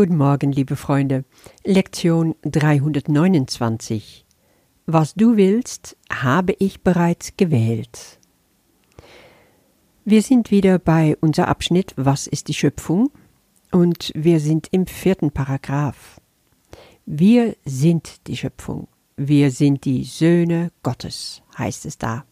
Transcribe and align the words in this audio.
Guten 0.00 0.16
Morgen, 0.16 0.50
liebe 0.50 0.76
Freunde. 0.76 1.26
Lektion 1.62 2.34
329. 2.40 4.24
Was 4.86 5.12
du 5.12 5.36
willst, 5.36 5.94
habe 6.10 6.54
ich 6.58 6.80
bereits 6.80 7.36
gewählt. 7.36 8.18
Wir 10.06 10.22
sind 10.22 10.50
wieder 10.50 10.78
bei 10.78 11.18
unser 11.20 11.48
Abschnitt 11.48 11.92
Was 11.96 12.26
ist 12.26 12.48
die 12.48 12.54
Schöpfung? 12.54 13.10
Und 13.72 14.10
wir 14.14 14.40
sind 14.40 14.68
im 14.70 14.86
vierten 14.86 15.32
Paragraph. 15.32 16.18
Wir 17.04 17.54
sind 17.66 18.26
die 18.26 18.38
Schöpfung. 18.38 18.88
Wir 19.18 19.50
sind 19.50 19.84
die 19.84 20.04
Söhne 20.04 20.72
Gottes, 20.82 21.42
heißt 21.58 21.84
es 21.84 21.98
da. 21.98 22.24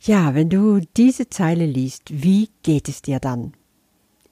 Ja, 0.00 0.34
wenn 0.34 0.50
du 0.50 0.80
diese 0.96 1.28
Zeile 1.28 1.66
liest, 1.66 2.24
wie 2.24 2.48
geht 2.64 2.88
es 2.88 3.00
dir 3.00 3.20
dann? 3.20 3.52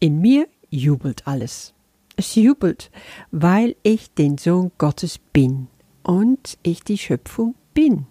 In 0.01 0.21
mir 0.21 0.49
jubelt 0.71 1.27
alles. 1.27 1.75
Es 2.17 2.35
jubelt, 2.35 2.91
weil 3.31 3.77
ich 3.83 4.13
den 4.13 4.39
Sohn 4.39 4.73
Gottes 4.77 5.19
bin 5.19 5.69
und 6.03 6.59
ich 6.63 6.83
die 6.83 6.99
Schöpfung 6.99 7.55
bin. 7.75 8.07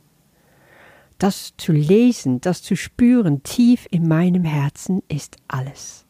Das 1.18 1.54
zu 1.58 1.74
lesen, 1.74 2.40
das 2.42 2.62
zu 2.62 2.76
spüren 2.76 3.44
tief 3.44 3.88
in 3.92 4.08
meinem 4.08 4.46
Herzen 4.46 5.04
ist 5.10 5.38
alles. 5.48 6.06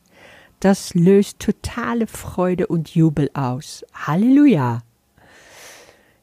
Das 0.59 0.93
löst 0.93 1.39
totale 1.39 2.07
Freude 2.07 2.67
und 2.67 2.93
Jubel 2.93 3.29
aus. 3.33 3.85
Halleluja! 3.93 4.83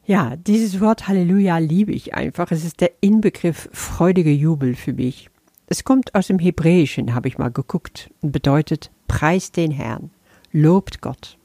Ja, 0.05 0.35
dieses 0.35 0.79
Wort 0.79 1.07
Halleluja 1.07 1.57
liebe 1.57 1.91
ich 1.91 2.13
einfach. 2.13 2.51
Es 2.51 2.63
ist 2.63 2.79
der 2.79 2.91
Inbegriff 3.01 3.69
freudiger 3.73 4.31
Jubel 4.31 4.75
für 4.75 4.93
mich. 4.93 5.29
Es 5.67 5.83
kommt 5.83 6.13
aus 6.13 6.27
dem 6.27 6.37
Hebräischen, 6.37 7.15
habe 7.15 7.27
ich 7.27 7.39
mal 7.39 7.49
geguckt, 7.49 8.11
und 8.21 8.31
bedeutet 8.31 8.91
Preis 9.07 9.51
den 9.51 9.71
Herrn 9.71 10.11
lobt 10.55 11.01
Gott. 11.01 11.37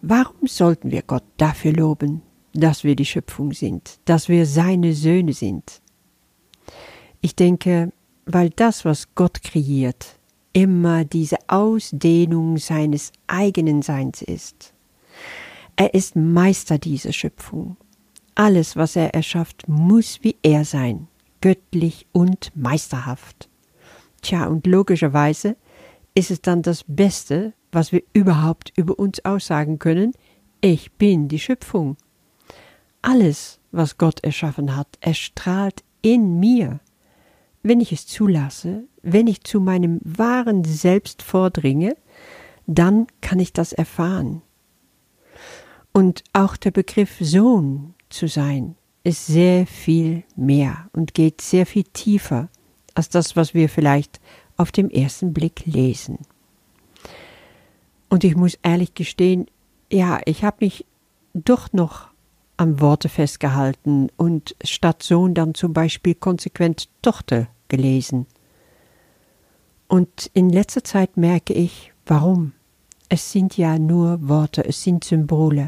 Warum 0.00 0.46
sollten 0.46 0.90
wir 0.90 1.02
Gott 1.02 1.24
dafür 1.36 1.72
loben, 1.72 2.22
dass 2.54 2.82
wir 2.82 2.96
die 2.96 3.04
Schöpfung 3.04 3.52
sind, 3.52 3.98
dass 4.06 4.28
wir 4.28 4.46
seine 4.46 4.94
Söhne 4.94 5.34
sind? 5.34 5.82
Ich 7.20 7.36
denke, 7.36 7.92
weil 8.24 8.50
das, 8.50 8.84
was 8.86 9.14
Gott 9.14 9.42
kreiert, 9.42 10.18
immer 10.54 11.04
diese 11.04 11.36
Ausdehnung 11.46 12.56
seines 12.56 13.12
eigenen 13.26 13.82
Seins 13.82 14.22
ist. 14.22 14.72
Er 15.76 15.92
ist 15.92 16.16
Meister 16.16 16.78
dieser 16.78 17.12
Schöpfung. 17.12 17.76
Alles, 18.34 18.76
was 18.76 18.96
er 18.96 19.14
erschafft, 19.14 19.68
muss 19.68 20.20
wie 20.22 20.36
er 20.42 20.64
sein, 20.64 21.06
göttlich 21.42 22.06
und 22.12 22.50
meisterhaft. 22.54 23.50
Tja, 24.22 24.46
und 24.46 24.66
logischerweise 24.66 25.56
ist 26.14 26.30
es 26.30 26.42
dann 26.42 26.62
das 26.62 26.84
Beste, 26.86 27.54
was 27.70 27.92
wir 27.92 28.02
überhaupt 28.12 28.72
über 28.76 28.98
uns 28.98 29.24
aussagen 29.24 29.78
können. 29.78 30.12
Ich 30.60 30.92
bin 30.92 31.28
die 31.28 31.38
Schöpfung. 31.38 31.96
Alles, 33.00 33.60
was 33.72 33.98
Gott 33.98 34.22
erschaffen 34.22 34.76
hat, 34.76 34.88
erstrahlt 35.00 35.82
in 36.02 36.38
mir. 36.38 36.80
Wenn 37.62 37.80
ich 37.80 37.92
es 37.92 38.06
zulasse, 38.06 38.84
wenn 39.02 39.26
ich 39.26 39.42
zu 39.42 39.60
meinem 39.60 40.00
wahren 40.04 40.64
Selbst 40.64 41.22
vordringe, 41.22 41.96
dann 42.66 43.06
kann 43.20 43.40
ich 43.40 43.52
das 43.52 43.72
erfahren. 43.72 44.42
Und 45.92 46.22
auch 46.32 46.56
der 46.56 46.70
Begriff 46.70 47.16
Sohn 47.20 47.94
zu 48.08 48.28
sein 48.28 48.76
ist 49.04 49.26
sehr 49.26 49.66
viel 49.66 50.24
mehr 50.36 50.88
und 50.92 51.14
geht 51.14 51.40
sehr 51.40 51.66
viel 51.66 51.84
tiefer 51.84 52.48
als 52.94 53.08
das, 53.08 53.36
was 53.36 53.54
wir 53.54 53.68
vielleicht 53.68 54.20
auf 54.62 54.72
dem 54.72 54.88
ersten 54.88 55.34
Blick 55.34 55.66
lesen. 55.66 56.18
Und 58.08 58.24
ich 58.24 58.36
muss 58.36 58.58
ehrlich 58.62 58.94
gestehen, 58.94 59.46
ja, 59.90 60.20
ich 60.24 60.44
habe 60.44 60.58
mich 60.60 60.86
doch 61.34 61.72
noch 61.72 62.08
am 62.56 62.80
Worte 62.80 63.08
festgehalten 63.08 64.08
und 64.16 64.54
statt 64.62 65.02
Sohn 65.02 65.34
dann 65.34 65.54
zum 65.54 65.72
Beispiel 65.72 66.14
konsequent 66.14 66.88
Tochter 67.02 67.48
gelesen. 67.68 68.26
Und 69.88 70.30
in 70.32 70.48
letzter 70.48 70.84
Zeit 70.84 71.16
merke 71.16 71.52
ich, 71.52 71.92
warum. 72.06 72.52
Es 73.08 73.32
sind 73.32 73.58
ja 73.58 73.78
nur 73.78 74.28
Worte, 74.28 74.64
es 74.64 74.82
sind 74.82 75.04
Symbole. 75.04 75.66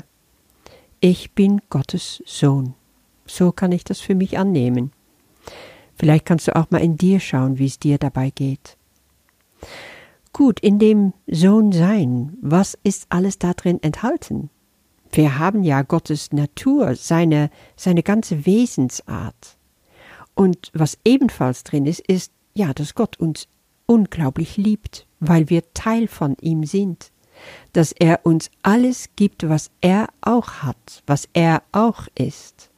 Ich 1.01 1.33
bin 1.33 1.61
Gottes 1.69 2.23
Sohn. 2.25 2.75
So 3.27 3.53
kann 3.53 3.73
ich 3.73 3.85
das 3.85 4.01
für 4.01 4.15
mich 4.15 4.39
annehmen. 4.39 4.93
Vielleicht 5.97 6.25
kannst 6.25 6.49
du 6.49 6.57
auch 6.57 6.71
mal 6.71 6.79
in 6.79 6.97
dir 6.97 7.21
schauen, 7.21 7.59
wie 7.59 7.67
es 7.67 7.79
dir 7.79 7.99
dabei 7.99 8.31
geht. 8.31 8.77
Gut, 10.33 10.59
in 10.61 10.79
dem 10.79 11.13
Sohn 11.29 11.71
sein, 11.71 12.37
was 12.41 12.77
ist 12.83 13.07
alles 13.09 13.39
da 13.39 13.55
drin 13.55 13.83
enthalten? 13.83 14.51
Wir 15.13 15.39
haben 15.39 15.63
ja 15.63 15.83
Gottes 15.83 16.33
Natur, 16.33 16.97
seine, 16.97 17.51
seine 17.77 18.03
ganze 18.03 18.47
Wesensart. 18.47 19.57
Und 20.35 20.73
was 20.75 20.99
ebenfalls 21.05 21.63
drin 21.63 21.87
ist, 21.87 22.01
ist, 22.01 22.33
ja, 22.55 22.75
dass 22.75 22.97
Gott 22.97 23.21
uns 23.21 23.47
unglaublich 23.87 24.57
liebt, 24.57 25.07
weil 25.21 25.51
wir 25.51 25.73
Teil 25.73 26.09
von 26.09 26.37
ihm 26.41 26.65
sind. 26.65 27.13
Dass 27.73 27.93
er 27.93 28.27
uns 28.27 28.51
alles 28.63 29.11
gibt, 29.15 29.49
was 29.49 29.71
er 29.81 30.09
auch 30.21 30.49
hat, 30.65 31.03
was 31.07 31.29
er 31.33 31.63
auch 31.71 32.09
ist. 32.17 32.71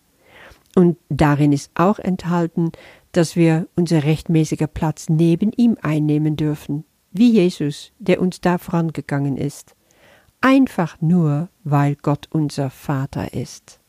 Und 0.76 0.98
darin 1.08 1.52
ist 1.52 1.70
auch 1.74 1.98
enthalten, 1.98 2.70
dass 3.12 3.34
wir 3.34 3.66
unser 3.76 4.04
rechtmäßiger 4.04 4.66
Platz 4.66 5.08
neben 5.08 5.50
ihm 5.52 5.78
einnehmen 5.80 6.36
dürfen, 6.36 6.84
wie 7.12 7.30
Jesus, 7.30 7.92
der 7.98 8.20
uns 8.20 8.42
da 8.42 8.58
vorangegangen 8.58 9.38
ist, 9.38 9.74
einfach 10.42 11.00
nur, 11.00 11.48
weil 11.64 11.96
Gott 11.96 12.28
unser 12.30 12.68
Vater 12.68 13.32
ist. 13.32 13.80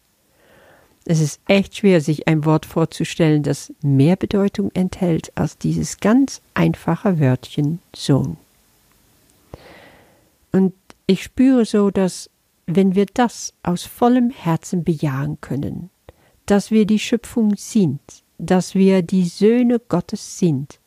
Es 1.03 1.19
ist 1.19 1.41
echt 1.45 1.75
schwer, 1.75 1.99
sich 1.99 2.29
ein 2.29 2.45
Wort 2.45 2.65
vorzustellen, 2.65 3.43
das 3.43 3.73
mehr 3.81 4.15
Bedeutung 4.15 4.71
enthält 4.73 5.33
als 5.35 5.57
dieses 5.57 5.99
ganz 5.99 6.41
einfache 6.53 7.19
Wörtchen 7.19 7.79
Sohn. 7.93 8.37
Und 10.53 10.73
ich 11.05 11.21
spüre 11.21 11.65
so, 11.65 11.91
dass 11.91 12.29
wenn 12.65 12.95
wir 12.95 13.07
das 13.13 13.53
aus 13.61 13.83
vollem 13.83 14.29
Herzen 14.29 14.85
bejahen 14.85 15.39
können, 15.41 15.89
dass 16.47 16.71
wir 16.71 16.87
die 16.87 16.99
Schöpfung 16.99 17.55
sind, 17.55 18.01
dass 18.39 18.73
wir 18.73 19.03
die 19.03 19.25
Söhne 19.25 19.79
Gottes 19.79 20.39
sind, 20.39 20.79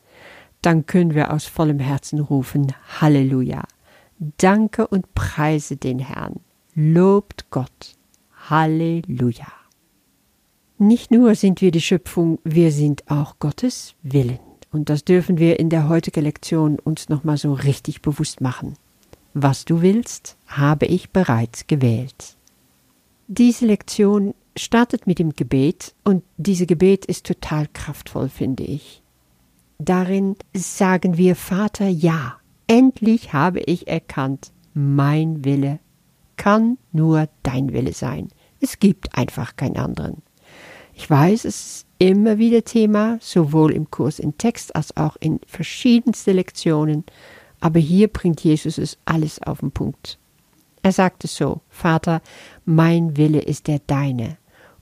dann 0.63 0.87
können 0.87 1.15
wir 1.15 1.33
aus 1.33 1.47
vollem 1.47 1.79
Herzen 1.79 2.19
rufen 2.19 2.75
Halleluja. 3.01 3.65
Danke 4.39 4.87
und 4.87 5.15
preise 5.15 5.77
den 5.77 5.99
Herrn. 5.99 6.41
Lobt 6.75 7.51
Gott. 7.51 7.95
Halleluja. 8.49 9.47
Nicht 10.79 11.11
nur 11.11 11.35
sind 11.35 11.61
wir 11.61 11.71
die 11.71 11.81
Schöpfung, 11.81 12.39
wir 12.43 12.73
sind 12.73 13.11
auch 13.11 13.39
Gottes 13.39 13.95
Willen. 14.03 14.39
Und 14.73 14.89
das 14.89 15.05
dürfen 15.05 15.39
wir 15.39 15.59
in 15.59 15.69
der 15.69 15.89
heutigen 15.89 16.25
Lektion 16.25 16.79
uns 16.79 17.09
nochmal 17.09 17.37
so 17.37 17.53
richtig 17.53 18.03
bewusst 18.03 18.41
machen. 18.41 18.75
Was 19.35 19.65
du 19.65 19.83
willst, 19.83 20.37
habe 20.47 20.87
ich 20.87 21.11
bereits 21.11 21.67
gewählt. 21.67 22.37
Diese 23.29 23.67
Lektion 23.67 24.35
startet 24.57 25.07
mit 25.07 25.19
dem 25.19 25.31
Gebet 25.31 25.95
und 26.05 26.23
dieses 26.37 26.67
Gebet 26.67 27.07
ist 27.07 27.27
total 27.27 27.67
kraftvoll, 27.73 28.29
finde 28.29 28.65
ich. 28.65 29.03
Darin 29.79 30.37
sagen 30.55 31.17
wir 31.17 31.37
Vater 31.37 31.89
ja, 31.89 32.37
endlich 32.67 33.33
habe 33.33 33.61
ich 33.61 33.89
erkannt, 33.89 34.53
mein 34.75 35.45
Wille 35.45 35.79
kann 36.37 36.79
nur 36.93 37.29
dein 37.43 37.73
Wille 37.73 37.93
sein. 37.93 38.29
Es 38.61 38.79
gibt 38.79 39.17
einfach 39.17 39.57
keinen 39.57 39.77
anderen. 39.77 40.23
Ich 40.95 41.09
weiß, 41.09 41.45
es 41.45 41.47
ist 41.47 41.87
immer 41.99 42.39
wieder 42.39 42.65
Thema, 42.65 43.19
sowohl 43.21 43.73
im 43.73 43.91
Kurs 43.91 44.19
in 44.19 44.37
Text 44.39 44.75
als 44.77 44.97
auch 44.97 45.17
in 45.17 45.41
verschiedenste 45.47 46.33
Lektionen, 46.33 47.05
aber 47.61 47.79
hier 47.79 48.09
bringt 48.09 48.43
Jesus 48.43 48.79
es 48.79 48.99
alles 49.05 49.41
auf 49.43 49.61
den 49.61 49.71
Punkt. 49.71 50.19
Er 50.83 50.93
sagte 50.93 51.27
so, 51.27 51.61
Vater, 51.69 52.23
mein 52.65 53.17
Wille 53.17 53.41
ist 53.41 53.67
der 53.67 53.81
deine, 53.87 54.39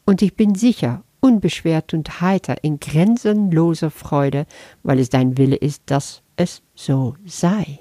und 0.08 0.22
ich 0.22 0.36
bin 0.36 0.54
sicher, 0.54 1.02
unbeschwert 1.20 1.92
und 1.92 2.22
heiter 2.22 2.64
in 2.64 2.80
grenzenloser 2.80 3.90
Freude, 3.90 4.46
weil 4.82 4.98
es 5.00 5.10
dein 5.10 5.36
Wille 5.36 5.56
ist, 5.56 5.82
dass 5.86 6.22
es 6.36 6.62
so 6.74 7.14
sei. 7.26 7.80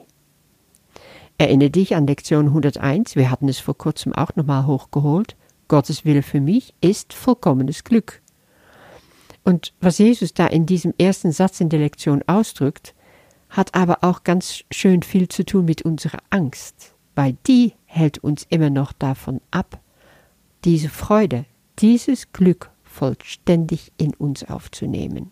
Erinnere 1.38 1.70
dich 1.70 1.96
an 1.96 2.06
Lektion 2.06 2.48
101, 2.48 3.16
wir 3.16 3.32
hatten 3.32 3.48
es 3.48 3.60
vor 3.60 3.78
kurzem 3.78 4.14
auch 4.14 4.36
nochmal 4.36 4.66
hochgeholt. 4.66 5.38
Gottes 5.70 6.04
Wille 6.04 6.22
für 6.22 6.42
mich 6.42 6.74
ist 6.82 7.14
vollkommenes 7.14 7.84
Glück. 7.84 8.22
Und 9.46 9.74
was 9.80 10.00
Jesus 10.00 10.34
da 10.34 10.48
in 10.48 10.66
diesem 10.66 10.94
ersten 10.98 11.32
Satz 11.32 11.62
in 11.62 11.70
der 11.70 11.80
Lektion 11.80 12.24
ausdrückt, 12.28 12.94
hat 13.50 13.74
aber 13.74 14.00
auch 14.02 14.24
ganz 14.24 14.66
schön 14.70 15.02
viel 15.02 15.30
zu 15.30 15.46
tun 15.46 15.64
mit 15.64 15.84
unserer 15.84 16.20
Angst 16.30 16.94
weil 17.18 17.36
die 17.48 17.74
hält 17.86 18.20
uns 18.20 18.46
immer 18.50 18.70
noch 18.70 18.94
davon 18.94 19.42
ab, 19.50 19.80
diese 20.64 20.88
Freude, 20.88 21.46
dieses 21.80 22.32
Glück 22.32 22.72
vollständig 22.84 23.92
in 23.98 24.14
uns 24.14 24.44
aufzunehmen. 24.44 25.32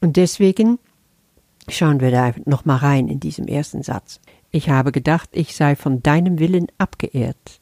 Und 0.00 0.16
deswegen 0.16 0.78
schauen 1.68 2.00
wir 2.00 2.10
da 2.10 2.34
noch 2.44 2.64
mal 2.64 2.76
rein 2.76 3.08
in 3.08 3.20
diesem 3.20 3.46
ersten 3.46 3.82
Satz. 3.82 4.20
Ich 4.50 4.68
habe 4.68 4.92
gedacht, 4.92 5.30
ich 5.32 5.56
sei 5.56 5.76
von 5.76 6.02
deinem 6.02 6.38
Willen 6.38 6.66
abgeehrt. 6.78 7.60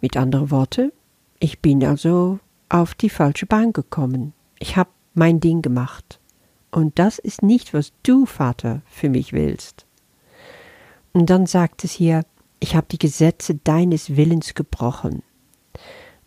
Mit 0.00 0.16
anderen 0.16 0.50
Worten, 0.50 0.92
ich 1.38 1.60
bin 1.60 1.84
also 1.84 2.38
auf 2.68 2.94
die 2.94 3.10
falsche 3.10 3.46
Bahn 3.46 3.72
gekommen. 3.72 4.32
Ich 4.58 4.76
habe 4.76 4.90
mein 5.14 5.40
Ding 5.40 5.62
gemacht. 5.62 6.20
Und 6.70 6.98
das 6.98 7.18
ist 7.18 7.42
nicht, 7.42 7.74
was 7.74 7.92
du, 8.02 8.26
Vater, 8.26 8.82
für 8.86 9.08
mich 9.08 9.32
willst. 9.32 9.86
Und 11.12 11.30
dann 11.30 11.46
sagt 11.46 11.84
es 11.84 11.92
hier, 11.92 12.24
ich 12.58 12.74
habe 12.74 12.86
die 12.90 12.98
Gesetze 12.98 13.54
deines 13.54 14.16
Willens 14.16 14.54
gebrochen. 14.54 15.22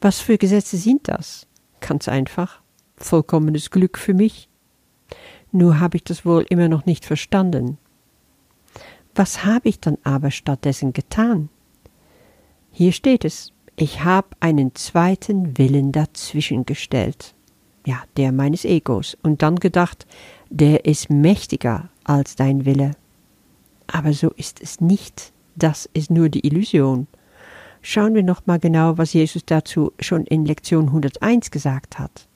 Was 0.01 0.19
für 0.19 0.37
Gesetze 0.37 0.77
sind 0.77 1.07
das? 1.07 1.47
Ganz 1.79 2.07
einfach. 2.07 2.61
Vollkommenes 2.97 3.71
Glück 3.71 3.97
für 3.97 4.13
mich. 4.13 4.49
Nur 5.51 5.79
habe 5.79 5.97
ich 5.97 6.03
das 6.03 6.25
wohl 6.25 6.45
immer 6.49 6.67
noch 6.67 6.85
nicht 6.85 7.05
verstanden. 7.05 7.77
Was 9.15 9.45
habe 9.45 9.69
ich 9.69 9.79
dann 9.79 9.97
aber 10.03 10.29
stattdessen 10.29 10.93
getan? 10.93 11.49
Hier 12.71 12.91
steht 12.91 13.25
es, 13.25 13.53
ich 13.75 14.03
habe 14.03 14.27
einen 14.39 14.75
zweiten 14.75 15.57
Willen 15.57 15.91
dazwischen 15.91 16.65
gestellt. 16.65 17.33
Ja, 17.85 18.03
der 18.17 18.31
meines 18.31 18.65
Egos. 18.65 19.17
Und 19.23 19.41
dann 19.41 19.55
gedacht, 19.55 20.05
der 20.49 20.85
ist 20.85 21.09
mächtiger 21.09 21.89
als 22.03 22.35
dein 22.35 22.65
Wille. 22.65 22.91
Aber 23.87 24.13
so 24.13 24.29
ist 24.31 24.61
es 24.61 24.81
nicht. 24.81 25.31
Das 25.55 25.89
ist 25.93 26.11
nur 26.11 26.29
die 26.29 26.45
Illusion. 26.45 27.07
Schauen 27.89 28.15
wir 28.15 28.23
noch 28.23 28.45
mal 28.45 28.59
genau, 28.59 28.97
was 28.97 29.13
Jesus 29.13 29.45
dazu 29.45 29.93
schon 30.01 30.25
in 30.25 30.43
Lektion 30.45 30.87
101 30.87 31.51
gesagt 31.51 31.97
hat. 31.97 32.27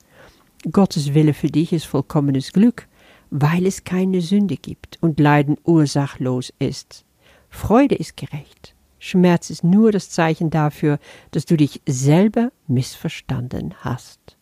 Gottes 0.72 1.12
Wille 1.12 1.34
für 1.34 1.48
dich 1.48 1.74
ist 1.74 1.84
vollkommenes 1.84 2.54
Glück, 2.54 2.88
weil 3.28 3.66
es 3.66 3.84
keine 3.84 4.22
Sünde 4.22 4.56
gibt 4.56 4.96
und 5.02 5.20
Leiden 5.20 5.58
ursachlos 5.62 6.54
ist. 6.58 7.04
Freude 7.50 7.96
ist 7.96 8.16
gerecht. 8.16 8.74
Schmerz 8.98 9.50
ist 9.50 9.62
nur 9.62 9.92
das 9.92 10.08
Zeichen 10.08 10.48
dafür, 10.48 10.98
dass 11.32 11.44
du 11.44 11.58
dich 11.58 11.82
selber 11.84 12.50
missverstanden 12.66 13.74
hast. 13.80 14.38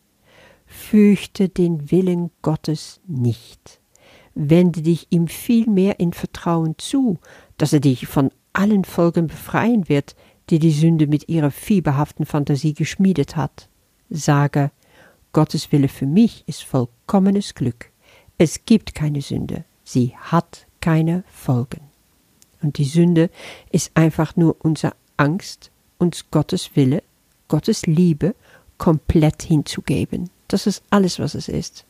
Fürchte 0.65 1.49
den 1.49 1.91
Willen 1.91 2.31
Gottes 2.41 3.01
nicht. 3.05 3.81
Wende 4.33 4.81
dich 4.81 5.07
ihm 5.09 5.27
vielmehr 5.27 5.99
in 5.99 6.13
Vertrauen 6.13 6.75
zu, 6.77 7.19
dass 7.57 7.73
er 7.73 7.81
dich 7.81 8.07
von 8.07 8.31
allen 8.53 8.85
Folgen 8.85 9.27
befreien 9.27 9.89
wird, 9.89 10.15
die 10.49 10.59
die 10.59 10.71
Sünde 10.71 11.07
mit 11.07 11.29
ihrer 11.29 11.51
fieberhaften 11.51 12.25
Fantasie 12.25 12.73
geschmiedet 12.73 13.35
hat. 13.35 13.69
Sage, 14.09 14.71
Gottes 15.33 15.71
Wille 15.71 15.87
für 15.87 16.05
mich 16.05 16.43
ist 16.47 16.63
vollkommenes 16.63 17.55
Glück. 17.55 17.89
Es 18.37 18.65
gibt 18.65 18.95
keine 18.95 19.21
Sünde, 19.21 19.63
sie 19.83 20.13
hat 20.17 20.67
keine 20.81 21.23
Folgen. 21.31 21.81
Und 22.61 22.77
die 22.77 22.85
Sünde 22.85 23.29
ist 23.71 23.91
einfach 23.95 24.35
nur 24.35 24.57
unsere 24.59 24.93
Angst, 25.17 25.71
uns 25.97 26.25
Gottes 26.31 26.75
Wille, 26.75 27.03
Gottes 27.47 27.85
Liebe 27.85 28.35
komplett 28.77 29.43
hinzugeben. 29.43 30.29
Das 30.47 30.67
ist 30.67 30.83
alles, 30.89 31.19
was 31.19 31.35
es 31.35 31.47
ist. 31.47 31.85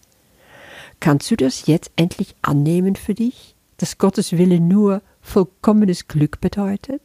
Kannst 1.00 1.31
du 1.31 1.36
das 1.36 1.65
jetzt 1.65 1.92
endlich 1.95 2.36
annehmen 2.42 2.95
für 2.95 3.15
dich, 3.15 3.56
dass 3.77 3.97
Gottes 3.97 4.33
Wille 4.33 4.59
nur 4.59 5.01
vollkommenes 5.21 6.07
Glück 6.07 6.42
bedeutet? 6.42 7.01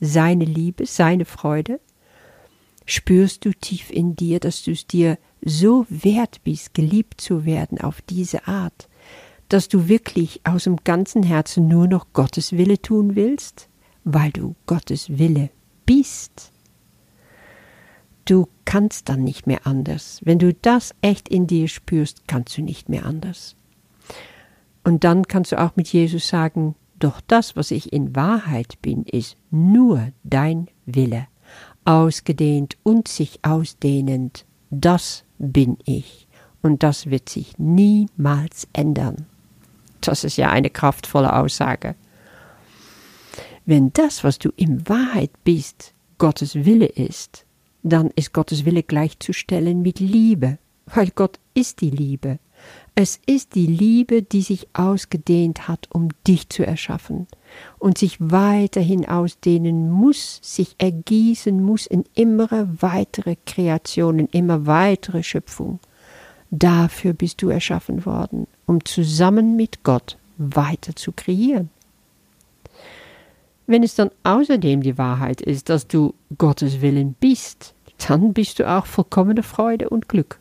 Seine 0.00 0.44
Liebe, 0.44 0.86
seine 0.86 1.24
Freude? 1.24 1.80
Spürst 2.84 3.44
du 3.44 3.52
tief 3.52 3.90
in 3.90 4.14
dir, 4.14 4.38
dass 4.40 4.62
du 4.62 4.70
es 4.72 4.86
dir 4.86 5.18
so 5.44 5.86
wert 5.88 6.42
bist, 6.44 6.74
geliebt 6.74 7.20
zu 7.20 7.44
werden 7.44 7.80
auf 7.80 8.00
diese 8.02 8.46
Art, 8.46 8.88
dass 9.48 9.68
du 9.68 9.88
wirklich 9.88 10.40
aus 10.44 10.64
dem 10.64 10.76
ganzen 10.78 11.22
Herzen 11.22 11.68
nur 11.68 11.88
noch 11.88 12.12
Gottes 12.12 12.52
Wille 12.52 12.80
tun 12.80 13.16
willst, 13.16 13.68
weil 14.04 14.30
du 14.30 14.54
Gottes 14.66 15.18
Wille 15.18 15.50
bist. 15.84 16.52
Du 18.24 18.48
kannst 18.64 19.08
dann 19.08 19.22
nicht 19.22 19.46
mehr 19.46 19.66
anders. 19.66 20.20
Wenn 20.24 20.38
du 20.38 20.52
das 20.52 20.94
echt 21.00 21.28
in 21.28 21.46
dir 21.46 21.68
spürst, 21.68 22.26
kannst 22.26 22.56
du 22.58 22.62
nicht 22.62 22.88
mehr 22.88 23.06
anders. 23.06 23.56
Und 24.82 25.04
dann 25.04 25.26
kannst 25.26 25.52
du 25.52 25.60
auch 25.60 25.76
mit 25.76 25.88
Jesus 25.88 26.28
sagen, 26.28 26.74
doch 26.98 27.20
das, 27.26 27.56
was 27.56 27.70
ich 27.70 27.92
in 27.92 28.16
Wahrheit 28.16 28.80
bin, 28.82 29.04
ist 29.04 29.36
nur 29.50 30.08
dein 30.24 30.68
Wille, 30.86 31.26
ausgedehnt 31.84 32.76
und 32.82 33.08
sich 33.08 33.40
ausdehnend, 33.42 34.44
das 34.70 35.24
bin 35.38 35.76
ich, 35.84 36.26
und 36.62 36.82
das 36.82 37.06
wird 37.06 37.28
sich 37.28 37.58
niemals 37.58 38.66
ändern. 38.72 39.26
Das 40.00 40.24
ist 40.24 40.36
ja 40.36 40.50
eine 40.50 40.70
kraftvolle 40.70 41.34
Aussage. 41.34 41.94
Wenn 43.64 43.92
das, 43.92 44.22
was 44.22 44.38
du 44.38 44.50
in 44.56 44.88
Wahrheit 44.88 45.30
bist, 45.44 45.92
Gottes 46.18 46.54
Wille 46.54 46.86
ist, 46.86 47.44
dann 47.82 48.10
ist 48.16 48.32
Gottes 48.32 48.64
Wille 48.64 48.82
gleichzustellen 48.82 49.82
mit 49.82 50.00
Liebe, 50.00 50.58
weil 50.86 51.10
Gott 51.10 51.38
ist 51.54 51.80
die 51.80 51.90
Liebe. 51.90 52.38
Es 52.94 53.20
ist 53.26 53.54
die 53.54 53.66
Liebe, 53.66 54.22
die 54.22 54.40
sich 54.40 54.68
ausgedehnt 54.72 55.68
hat, 55.68 55.86
um 55.92 56.08
dich 56.26 56.48
zu 56.48 56.66
erschaffen 56.66 57.26
und 57.78 57.98
sich 57.98 58.16
weiterhin 58.18 59.06
ausdehnen 59.06 59.90
muss, 59.90 60.40
sich 60.42 60.74
ergießen 60.78 61.62
muss 61.62 61.86
in 61.86 62.04
immer 62.14 62.48
weitere 62.80 63.36
Kreationen, 63.44 64.28
immer 64.28 64.66
weitere 64.66 65.22
Schöpfung. 65.22 65.78
Dafür 66.50 67.12
bist 67.12 67.42
du 67.42 67.50
erschaffen 67.50 68.06
worden, 68.06 68.46
um 68.64 68.82
zusammen 68.84 69.56
mit 69.56 69.84
Gott 69.84 70.16
weiter 70.38 70.96
zu 70.96 71.12
kreieren. 71.12 71.70
Wenn 73.66 73.82
es 73.82 73.94
dann 73.94 74.10
außerdem 74.22 74.82
die 74.82 74.96
Wahrheit 74.96 75.40
ist, 75.40 75.68
dass 75.68 75.88
du 75.88 76.14
Gottes 76.38 76.80
Willen 76.80 77.14
bist, 77.18 77.74
dann 78.06 78.32
bist 78.32 78.58
du 78.58 78.68
auch 78.68 78.86
vollkommene 78.86 79.42
Freude 79.42 79.90
und 79.90 80.08
Glück. 80.08 80.38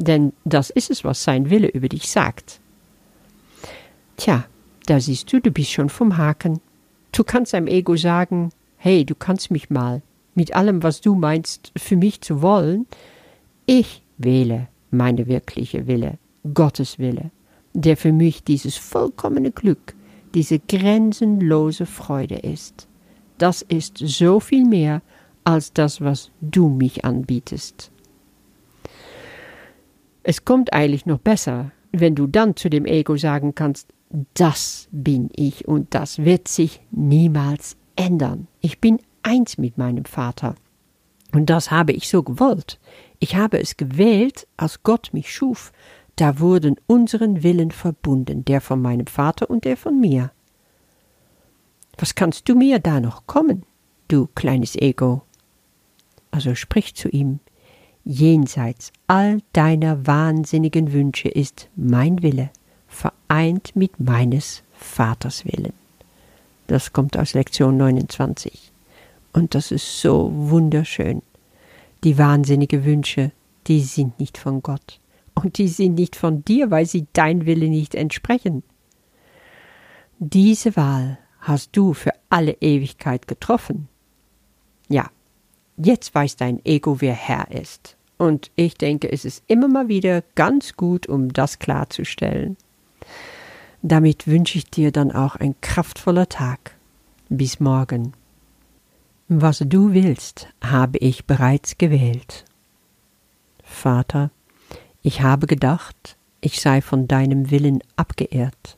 Denn 0.00 0.32
das 0.46 0.70
ist 0.70 0.90
es, 0.90 1.04
was 1.04 1.22
sein 1.22 1.50
Wille 1.50 1.68
über 1.68 1.88
dich 1.88 2.10
sagt. 2.10 2.58
Tja, 4.16 4.46
da 4.86 4.98
siehst 4.98 5.30
du, 5.30 5.40
du 5.40 5.50
bist 5.50 5.70
schon 5.72 5.90
vom 5.90 6.16
Haken. 6.16 6.60
Du 7.12 7.22
kannst 7.22 7.52
deinem 7.52 7.66
Ego 7.66 7.96
sagen, 7.96 8.50
hey, 8.78 9.04
du 9.04 9.14
kannst 9.14 9.50
mich 9.50 9.68
mal, 9.68 10.00
mit 10.34 10.54
allem, 10.54 10.82
was 10.82 11.02
du 11.02 11.14
meinst, 11.14 11.70
für 11.76 11.96
mich 11.96 12.22
zu 12.22 12.40
wollen. 12.40 12.86
Ich 13.66 14.02
wähle 14.16 14.68
meine 14.90 15.26
wirkliche 15.26 15.86
Wille, 15.86 16.18
Gottes 16.54 16.98
Wille, 16.98 17.30
der 17.74 17.98
für 17.98 18.12
mich 18.12 18.42
dieses 18.42 18.76
vollkommene 18.76 19.50
Glück, 19.50 19.94
diese 20.32 20.60
grenzenlose 20.60 21.84
Freude 21.84 22.36
ist. 22.36 22.88
Das 23.36 23.60
ist 23.60 23.98
so 23.98 24.40
viel 24.40 24.64
mehr 24.64 25.02
als 25.44 25.74
das, 25.74 26.00
was 26.00 26.30
du 26.40 26.68
mich 26.70 27.04
anbietest. 27.04 27.90
Es 30.22 30.44
kommt 30.44 30.72
eigentlich 30.72 31.06
noch 31.06 31.18
besser, 31.18 31.72
wenn 31.92 32.14
du 32.14 32.26
dann 32.26 32.56
zu 32.56 32.68
dem 32.68 32.86
Ego 32.86 33.16
sagen 33.16 33.54
kannst, 33.54 33.88
das 34.34 34.88
bin 34.90 35.30
ich 35.34 35.66
und 35.66 35.94
das 35.94 36.18
wird 36.18 36.48
sich 36.48 36.80
niemals 36.90 37.76
ändern. 37.96 38.48
Ich 38.60 38.80
bin 38.80 38.98
eins 39.22 39.58
mit 39.58 39.78
meinem 39.78 40.04
Vater. 40.04 40.56
Und 41.32 41.48
das 41.48 41.70
habe 41.70 41.92
ich 41.92 42.08
so 42.08 42.22
gewollt. 42.22 42.80
Ich 43.18 43.36
habe 43.36 43.60
es 43.60 43.76
gewählt, 43.76 44.46
als 44.56 44.82
Gott 44.82 45.10
mich 45.12 45.32
schuf. 45.32 45.72
Da 46.16 46.40
wurden 46.40 46.76
unseren 46.86 47.42
Willen 47.42 47.70
verbunden, 47.70 48.44
der 48.44 48.60
von 48.60 48.82
meinem 48.82 49.06
Vater 49.06 49.48
und 49.48 49.64
der 49.64 49.76
von 49.76 50.00
mir. 50.00 50.32
Was 51.98 52.14
kannst 52.14 52.48
du 52.48 52.54
mir 52.54 52.78
da 52.78 53.00
noch 53.00 53.26
kommen, 53.26 53.64
du 54.08 54.26
kleines 54.34 54.74
Ego? 54.74 55.22
Also 56.30 56.54
sprich 56.54 56.94
zu 56.94 57.08
ihm, 57.08 57.40
jenseits 58.04 58.92
all 59.06 59.40
deiner 59.52 60.06
wahnsinnigen 60.06 60.92
Wünsche 60.92 61.28
ist 61.28 61.68
mein 61.76 62.22
Wille, 62.22 62.50
vereint 62.88 63.74
mit 63.76 64.00
meines 64.00 64.62
Vaters 64.72 65.44
Willen. 65.44 65.72
Das 66.66 66.92
kommt 66.92 67.16
aus 67.16 67.34
Lektion 67.34 67.76
29. 67.76 68.70
Und 69.32 69.54
das 69.54 69.70
ist 69.70 70.00
so 70.00 70.30
wunderschön. 70.32 71.22
Die 72.04 72.16
wahnsinnigen 72.16 72.84
Wünsche, 72.84 73.32
die 73.66 73.80
sind 73.80 74.18
nicht 74.18 74.38
von 74.38 74.62
Gott. 74.62 75.00
Und 75.34 75.58
die 75.58 75.68
sind 75.68 75.94
nicht 75.94 76.16
von 76.16 76.44
dir, 76.44 76.70
weil 76.70 76.86
sie 76.86 77.06
dein 77.12 77.46
Wille 77.46 77.68
nicht 77.68 77.94
entsprechen. 77.94 78.62
Diese 80.18 80.76
Wahl 80.76 81.18
hast 81.40 81.70
du 81.76 81.94
für 81.94 82.12
alle 82.28 82.52
Ewigkeit 82.60 83.26
getroffen. 83.26 83.88
Ja, 84.88 85.10
jetzt 85.76 86.14
weiß 86.14 86.36
dein 86.36 86.64
Ego, 86.64 87.00
wer 87.00 87.14
Herr 87.14 87.50
ist. 87.50 87.96
Und 88.18 88.50
ich 88.54 88.74
denke, 88.74 89.10
es 89.10 89.24
ist 89.24 89.42
immer 89.46 89.66
mal 89.66 89.88
wieder 89.88 90.22
ganz 90.34 90.76
gut, 90.76 91.06
um 91.06 91.32
das 91.32 91.58
klarzustellen. 91.58 92.56
Damit 93.82 94.26
wünsche 94.26 94.58
ich 94.58 94.66
dir 94.66 94.92
dann 94.92 95.10
auch 95.10 95.36
ein 95.36 95.54
kraftvoller 95.62 96.28
Tag. 96.28 96.76
Bis 97.30 97.60
morgen. 97.60 98.12
Was 99.28 99.60
du 99.60 99.94
willst, 99.94 100.48
habe 100.62 100.98
ich 100.98 101.24
bereits 101.24 101.78
gewählt. 101.78 102.44
Vater, 103.62 104.30
ich 105.02 105.22
habe 105.22 105.46
gedacht, 105.46 106.16
ich 106.40 106.60
sei 106.60 106.82
von 106.82 107.08
deinem 107.08 107.50
Willen 107.50 107.80
abgeehrt, 107.96 108.76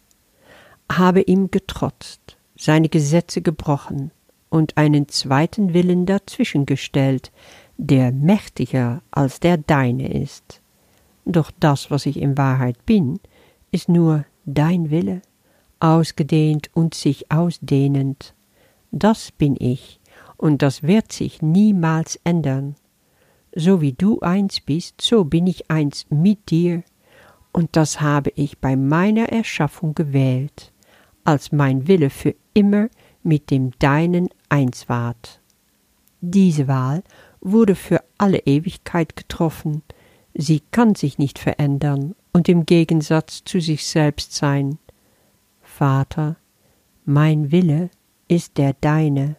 habe 0.90 1.22
ihm 1.22 1.50
getrotzt, 1.50 2.36
seine 2.56 2.88
Gesetze 2.88 3.42
gebrochen 3.42 4.12
und 4.52 4.76
einen 4.76 5.08
zweiten 5.08 5.72
Willen 5.72 6.04
dazwischen 6.04 6.66
gestellt, 6.66 7.32
der 7.78 8.12
mächtiger 8.12 9.00
als 9.10 9.40
der 9.40 9.56
deine 9.56 10.12
ist. 10.12 10.60
Doch 11.24 11.50
das, 11.58 11.90
was 11.90 12.04
ich 12.04 12.18
in 12.18 12.36
Wahrheit 12.36 12.84
bin, 12.84 13.18
ist 13.70 13.88
nur 13.88 14.26
dein 14.44 14.90
Wille, 14.90 15.22
ausgedehnt 15.80 16.68
und 16.74 16.92
sich 16.92 17.32
ausdehnend. 17.32 18.34
Das 18.90 19.32
bin 19.32 19.56
ich, 19.58 20.00
und 20.36 20.60
das 20.60 20.82
wird 20.82 21.12
sich 21.12 21.40
niemals 21.40 22.20
ändern. 22.22 22.74
So 23.54 23.80
wie 23.80 23.94
du 23.94 24.20
eins 24.20 24.60
bist, 24.60 25.00
so 25.00 25.24
bin 25.24 25.46
ich 25.46 25.70
eins 25.70 26.04
mit 26.10 26.50
dir, 26.50 26.82
und 27.52 27.74
das 27.74 28.02
habe 28.02 28.30
ich 28.34 28.58
bei 28.58 28.76
meiner 28.76 29.30
Erschaffung 29.30 29.94
gewählt, 29.94 30.74
als 31.24 31.52
mein 31.52 31.88
Wille 31.88 32.10
für 32.10 32.34
immer 32.52 32.90
mit 33.22 33.50
dem 33.50 33.70
deinen 33.78 34.28
eins 34.52 34.88
ward. 34.88 35.40
Diese 36.20 36.68
Wahl 36.68 37.02
wurde 37.40 37.74
für 37.74 38.04
alle 38.18 38.38
Ewigkeit 38.40 39.16
getroffen, 39.16 39.82
sie 40.34 40.60
kann 40.70 40.94
sich 40.94 41.18
nicht 41.18 41.38
verändern 41.38 42.14
und 42.32 42.48
im 42.48 42.66
Gegensatz 42.66 43.42
zu 43.44 43.60
sich 43.60 43.86
selbst 43.86 44.34
sein. 44.34 44.78
Vater, 45.62 46.36
mein 47.04 47.50
Wille 47.50 47.90
ist 48.28 48.58
der 48.58 48.74
deine, 48.80 49.36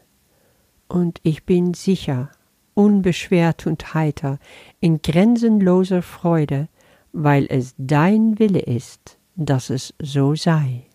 und 0.87 1.19
ich 1.23 1.45
bin 1.45 1.73
sicher, 1.73 2.29
unbeschwert 2.73 3.67
und 3.67 3.93
heiter, 3.93 4.39
in 4.79 5.01
grenzenloser 5.01 6.01
Freude, 6.01 6.67
weil 7.13 7.45
es 7.49 7.75
dein 7.77 8.39
Wille 8.39 8.61
ist, 8.61 9.17
dass 9.35 9.69
es 9.69 9.93
so 10.01 10.35
sei. 10.35 10.87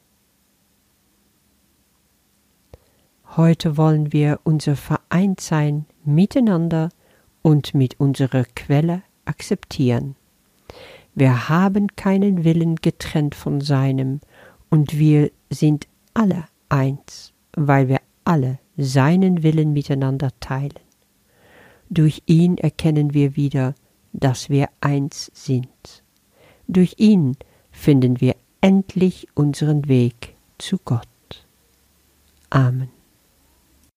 Heute 3.37 3.76
wollen 3.76 4.12
wir 4.12 4.40
unser 4.44 4.75
Vereintsein 4.75 5.85
miteinander 6.04 6.88
und 7.42 7.75
mit 7.75 8.00
unserer 8.00 8.44
Quelle 8.56 9.02
akzeptieren. 9.26 10.16
Wir 11.14 11.49
haben 11.49 11.88
keinen 11.94 12.44
Willen 12.44 12.76
getrennt 12.76 13.35
von 13.35 13.61
seinem, 13.61 14.20
und 14.70 14.99
wir 14.99 15.30
sind 15.50 15.88
alle 16.14 16.44
eins, 16.68 17.32
weil 17.54 17.88
wir 17.88 18.00
alle 18.25 18.58
seinen 18.76 19.42
Willen 19.42 19.73
miteinander 19.73 20.30
teilen. 20.40 20.78
Durch 21.90 22.23
ihn 22.26 22.58
erkennen 22.58 23.14
wir 23.14 23.37
wieder, 23.37 23.75
dass 24.12 24.50
wir 24.50 24.68
eins 24.80 25.30
sind. 25.35 26.02
Durch 26.66 26.94
ihn 26.99 27.37
finden 27.70 28.20
wir 28.20 28.37
endlich 28.61 29.28
unseren 29.35 29.88
Weg 29.88 30.37
zu 30.58 30.78
Gott. 30.85 31.06
Amen. 32.50 32.98